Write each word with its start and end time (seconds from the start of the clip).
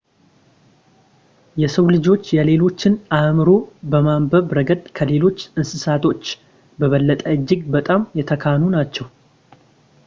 የሰው 1.61 1.85
ልጆች 1.95 2.23
የሌሎችን 2.37 2.93
አእምሮ 3.17 3.51
በማንበብ 3.91 4.55
ረገድ 4.59 4.83
ከሌሎች 4.99 5.39
እንስሳቶች 5.57 6.23
በበለጠ 6.81 7.21
እጅግ 7.37 7.61
በጣም 7.77 8.09
የተካኑ 8.21 8.65
ናቸው 8.77 9.07